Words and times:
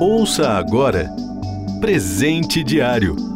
Ouça 0.00 0.50
agora 0.50 1.10
Presente 1.80 2.64
Diário 2.64 3.30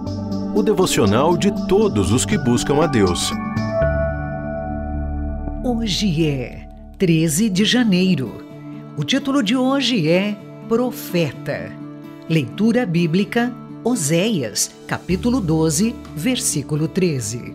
o 0.55 0.63
devocional 0.63 1.37
de 1.37 1.51
todos 1.67 2.13
os 2.13 2.25
que 2.25 2.39
buscam 2.39 2.81
a 2.81 2.87
Deus. 2.87 3.33
Hoje 5.65 6.25
é 6.25 6.69
13 6.97 7.51
de 7.51 7.65
janeiro. 7.65 8.45
O 8.97 9.03
título 9.03 9.43
de 9.43 9.57
hoje 9.57 10.09
é 10.09 10.37
Profeta. 10.69 11.73
Leitura 12.29 12.87
bíblica 12.87 13.53
Oséias, 13.83 14.71
capítulo 14.87 15.41
12, 15.41 15.93
versículo 16.15 16.87
13. 16.87 17.55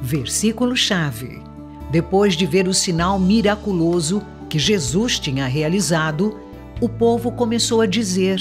Versículo-chave. 0.00 1.42
Depois 1.90 2.36
de 2.36 2.46
ver 2.46 2.68
o 2.68 2.74
sinal 2.74 3.18
miraculoso 3.18 4.22
que 4.48 4.58
Jesus 4.58 5.18
tinha 5.18 5.46
realizado, 5.46 6.38
o 6.80 6.88
povo 6.88 7.32
começou 7.32 7.80
a 7.80 7.86
dizer: 7.86 8.40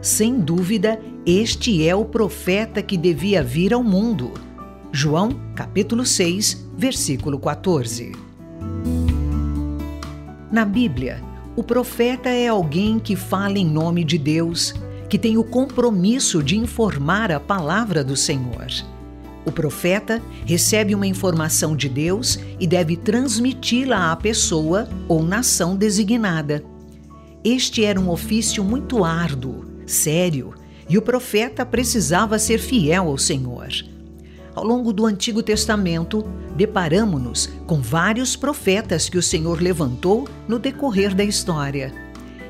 sem 0.00 0.38
dúvida, 0.38 1.00
este 1.26 1.86
é 1.86 1.94
o 1.94 2.04
profeta 2.04 2.82
que 2.82 2.96
devia 2.96 3.42
vir 3.42 3.72
ao 3.72 3.82
mundo. 3.82 4.32
João, 4.92 5.30
capítulo 5.54 6.04
6, 6.04 6.68
versículo 6.76 7.38
14. 7.38 8.12
Na 10.52 10.64
Bíblia, 10.64 11.22
o 11.56 11.62
profeta 11.62 12.28
é 12.28 12.48
alguém 12.48 12.98
que 12.98 13.16
fala 13.16 13.58
em 13.58 13.66
nome 13.66 14.04
de 14.04 14.18
Deus, 14.18 14.74
que 15.08 15.18
tem 15.18 15.36
o 15.36 15.44
compromisso 15.44 16.42
de 16.42 16.56
informar 16.56 17.32
a 17.32 17.40
palavra 17.40 18.04
do 18.04 18.14
Senhor. 18.14 18.66
O 19.44 19.52
profeta 19.52 20.22
recebe 20.46 20.94
uma 20.94 21.06
informação 21.06 21.76
de 21.76 21.88
Deus 21.88 22.38
e 22.58 22.66
deve 22.66 22.96
transmiti-la 22.96 24.12
à 24.12 24.16
pessoa 24.16 24.88
ou 25.06 25.22
nação 25.22 25.76
designada. 25.76 26.64
Este 27.44 27.84
era 27.84 28.00
um 28.00 28.08
ofício 28.08 28.64
muito 28.64 29.04
árduo, 29.04 29.64
sério 29.86 30.54
e 30.88 30.98
o 30.98 31.02
profeta 31.02 31.64
precisava 31.64 32.38
ser 32.38 32.58
fiel 32.58 33.08
ao 33.08 33.18
Senhor. 33.18 33.68
Ao 34.54 34.64
longo 34.64 34.92
do 34.92 35.04
Antigo 35.06 35.42
Testamento, 35.42 36.24
deparamos-nos 36.56 37.50
com 37.66 37.80
vários 37.80 38.36
profetas 38.36 39.08
que 39.08 39.18
o 39.18 39.22
Senhor 39.22 39.60
levantou 39.60 40.28
no 40.46 40.58
decorrer 40.58 41.14
da 41.14 41.24
história. 41.24 41.92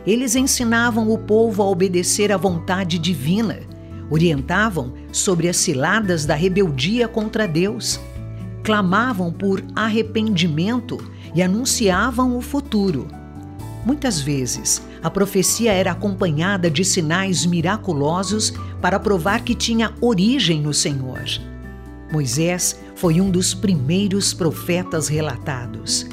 Eles 0.06 0.36
ensinavam 0.36 1.10
o 1.10 1.16
povo 1.16 1.62
a 1.62 1.66
obedecer 1.66 2.30
à 2.30 2.36
vontade 2.36 2.98
divina, 2.98 3.60
orientavam 4.10 4.92
sobre 5.12 5.48
as 5.48 5.56
ciladas 5.56 6.24
da 6.24 6.34
rebeldia 6.34 7.08
contra 7.08 7.46
Deus, 7.46 8.00
clamavam 8.62 9.32
por 9.32 9.62
arrependimento 9.74 10.98
e 11.34 11.42
anunciavam 11.42 12.36
o 12.36 12.40
futuro. 12.40 13.08
Muitas 13.84 14.20
vezes, 14.20 14.82
a 15.02 15.10
profecia 15.10 15.72
era 15.72 15.92
acompanhada 15.92 16.70
de 16.70 16.84
sinais 16.84 17.44
miraculosos 17.44 18.54
para 18.80 18.98
provar 18.98 19.42
que 19.44 19.54
tinha 19.54 19.92
origem 20.00 20.62
no 20.62 20.72
Senhor. 20.72 21.22
Moisés 22.10 22.80
foi 22.94 23.20
um 23.20 23.30
dos 23.30 23.52
primeiros 23.52 24.32
profetas 24.32 25.08
relatados. 25.08 26.06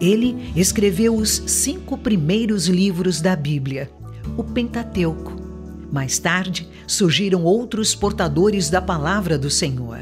Ele 0.00 0.52
escreveu 0.54 1.16
os 1.16 1.42
cinco 1.46 1.96
primeiros 1.98 2.68
livros 2.68 3.20
da 3.20 3.34
Bíblia, 3.34 3.90
o 4.36 4.44
Pentateuco. 4.44 5.35
Mais 5.90 6.18
tarde, 6.18 6.68
surgiram 6.86 7.44
outros 7.44 7.94
portadores 7.94 8.68
da 8.68 8.82
palavra 8.82 9.38
do 9.38 9.50
Senhor. 9.50 10.00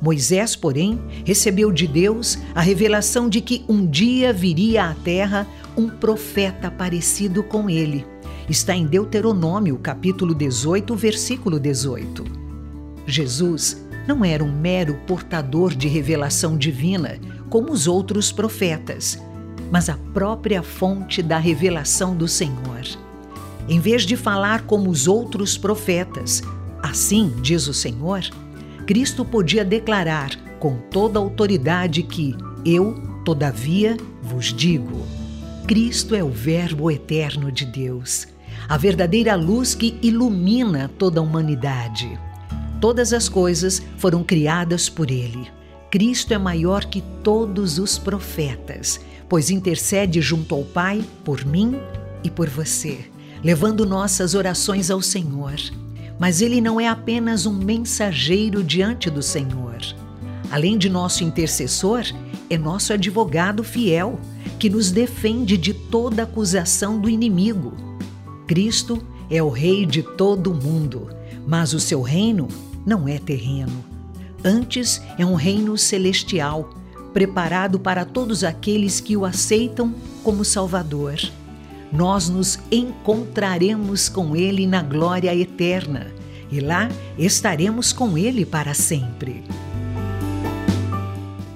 Moisés, 0.00 0.54
porém, 0.54 1.00
recebeu 1.24 1.72
de 1.72 1.86
Deus 1.86 2.38
a 2.54 2.60
revelação 2.60 3.28
de 3.28 3.40
que 3.40 3.64
um 3.68 3.86
dia 3.86 4.32
viria 4.32 4.90
à 4.90 4.94
terra 4.94 5.46
um 5.76 5.88
profeta 5.88 6.70
parecido 6.70 7.42
com 7.42 7.68
ele. 7.68 8.06
Está 8.48 8.74
em 8.74 8.86
Deuteronômio, 8.86 9.76
capítulo 9.78 10.34
18, 10.34 10.94
versículo 10.94 11.58
18. 11.58 12.24
Jesus 13.06 13.84
não 14.06 14.24
era 14.24 14.42
um 14.42 14.52
mero 14.52 14.94
portador 15.06 15.74
de 15.74 15.88
revelação 15.88 16.56
divina, 16.56 17.18
como 17.50 17.72
os 17.72 17.86
outros 17.86 18.32
profetas, 18.32 19.18
mas 19.70 19.88
a 19.88 19.96
própria 20.14 20.62
fonte 20.62 21.22
da 21.22 21.38
revelação 21.38 22.16
do 22.16 22.26
Senhor. 22.26 23.07
Em 23.68 23.80
vez 23.80 24.02
de 24.02 24.16
falar 24.16 24.62
como 24.62 24.88
os 24.88 25.06
outros 25.06 25.58
profetas, 25.58 26.42
assim 26.82 27.32
diz 27.42 27.68
o 27.68 27.74
Senhor, 27.74 28.22
Cristo 28.86 29.24
podia 29.24 29.64
declarar 29.64 30.30
com 30.58 30.76
toda 30.90 31.18
autoridade 31.18 32.02
que 32.02 32.34
eu, 32.64 32.94
todavia, 33.24 33.96
vos 34.22 34.46
digo. 34.46 35.06
Cristo 35.66 36.14
é 36.14 36.24
o 36.24 36.30
Verbo 36.30 36.90
eterno 36.90 37.52
de 37.52 37.66
Deus, 37.66 38.26
a 38.66 38.78
verdadeira 38.78 39.34
luz 39.34 39.74
que 39.74 39.98
ilumina 40.00 40.90
toda 40.98 41.20
a 41.20 41.22
humanidade. 41.22 42.18
Todas 42.80 43.12
as 43.12 43.28
coisas 43.28 43.82
foram 43.98 44.24
criadas 44.24 44.88
por 44.88 45.10
Ele. 45.10 45.46
Cristo 45.90 46.32
é 46.32 46.38
maior 46.38 46.86
que 46.86 47.02
todos 47.22 47.78
os 47.78 47.98
profetas, 47.98 48.98
pois 49.28 49.50
intercede 49.50 50.22
junto 50.22 50.54
ao 50.54 50.64
Pai 50.64 51.04
por 51.22 51.44
mim 51.44 51.76
e 52.24 52.30
por 52.30 52.48
você, 52.48 53.04
levando 53.42 53.86
nossas 53.86 54.34
orações 54.34 54.90
ao 54.90 55.00
Senhor. 55.00 55.54
Mas 56.18 56.40
Ele 56.42 56.60
não 56.60 56.80
é 56.80 56.88
apenas 56.88 57.46
um 57.46 57.52
mensageiro 57.52 58.62
diante 58.62 59.08
do 59.08 59.22
Senhor. 59.22 59.76
Além 60.50 60.78
de 60.78 60.88
nosso 60.88 61.22
intercessor, 61.22 62.02
é 62.50 62.56
nosso 62.56 62.92
advogado 62.92 63.62
fiel 63.62 64.18
que 64.58 64.70
nos 64.70 64.90
defende 64.90 65.56
de 65.56 65.72
toda 65.74 66.22
acusação 66.22 66.98
do 66.98 67.08
inimigo. 67.08 67.72
Cristo 68.46 69.02
é 69.30 69.42
o 69.42 69.50
Rei 69.50 69.84
de 69.84 70.02
todo 70.02 70.50
o 70.50 70.54
mundo, 70.54 71.08
mas 71.46 71.74
o 71.74 71.80
seu 71.80 72.00
reino 72.02 72.48
não 72.84 73.06
é 73.06 73.18
terreno. 73.18 73.84
Antes 74.42 75.02
é 75.18 75.26
um 75.26 75.34
reino 75.34 75.76
celestial, 75.76 76.70
preparado 77.12 77.78
para 77.78 78.04
todos 78.04 78.42
aqueles 78.42 79.00
que 79.00 79.16
o 79.16 79.24
aceitam 79.24 79.94
como 80.22 80.44
Salvador. 80.44 81.16
Nós 81.92 82.28
nos 82.28 82.58
encontraremos 82.70 84.08
com 84.08 84.36
Ele 84.36 84.66
na 84.66 84.82
glória 84.82 85.34
eterna 85.34 86.06
e 86.50 86.60
lá 86.60 86.88
estaremos 87.18 87.92
com 87.92 88.16
Ele 88.16 88.44
para 88.44 88.74
sempre. 88.74 89.44